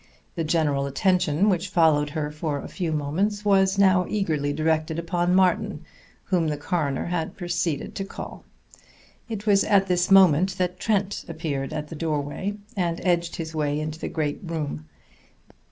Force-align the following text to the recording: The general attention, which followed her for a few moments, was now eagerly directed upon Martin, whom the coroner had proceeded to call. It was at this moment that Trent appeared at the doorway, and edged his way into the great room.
The 0.33 0.43
general 0.43 0.87
attention, 0.87 1.47
which 1.47 1.69
followed 1.69 2.09
her 2.09 2.31
for 2.31 2.59
a 2.59 2.67
few 2.67 2.91
moments, 2.91 3.45
was 3.45 3.77
now 3.77 4.07
eagerly 4.09 4.51
directed 4.51 4.97
upon 4.97 5.35
Martin, 5.35 5.85
whom 6.23 6.47
the 6.47 6.57
coroner 6.57 7.05
had 7.05 7.37
proceeded 7.37 7.93
to 7.93 8.03
call. 8.03 8.43
It 9.29 9.45
was 9.45 9.63
at 9.63 9.85
this 9.85 10.09
moment 10.09 10.57
that 10.57 10.79
Trent 10.79 11.23
appeared 11.29 11.71
at 11.71 11.89
the 11.89 11.95
doorway, 11.95 12.55
and 12.75 12.99
edged 13.03 13.35
his 13.35 13.53
way 13.53 13.79
into 13.79 13.99
the 13.99 14.09
great 14.09 14.39
room. 14.41 14.87